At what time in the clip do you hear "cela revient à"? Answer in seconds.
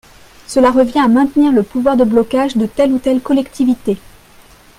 0.47-1.07